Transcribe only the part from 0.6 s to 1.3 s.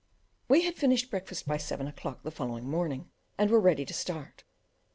had finished